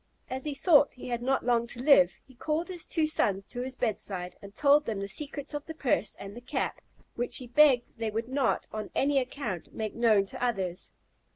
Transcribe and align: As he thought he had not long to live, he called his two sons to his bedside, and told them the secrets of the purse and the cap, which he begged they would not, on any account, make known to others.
As 0.31 0.45
he 0.45 0.55
thought 0.55 0.95
he 0.95 1.09
had 1.09 1.21
not 1.21 1.45
long 1.45 1.67
to 1.67 1.79
live, 1.79 2.19
he 2.25 2.33
called 2.33 2.69
his 2.69 2.87
two 2.87 3.05
sons 3.05 3.45
to 3.45 3.61
his 3.61 3.75
bedside, 3.75 4.35
and 4.41 4.55
told 4.55 4.87
them 4.87 4.99
the 4.99 5.07
secrets 5.07 5.53
of 5.53 5.67
the 5.67 5.75
purse 5.75 6.15
and 6.17 6.35
the 6.35 6.41
cap, 6.41 6.81
which 7.13 7.37
he 7.37 7.45
begged 7.45 7.99
they 7.99 8.09
would 8.09 8.27
not, 8.27 8.65
on 8.73 8.89
any 8.95 9.19
account, 9.19 9.71
make 9.75 9.93
known 9.93 10.25
to 10.25 10.43
others. 10.43 10.91